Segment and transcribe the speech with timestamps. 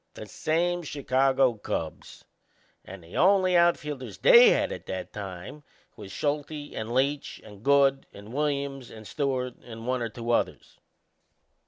[0.15, 2.25] The same Chicago Cubs;
[2.83, 5.61] and the only outfielders they had at that time
[5.95, 10.79] was Schulte and Leach and Good and Williams and Stewart, and one or two others.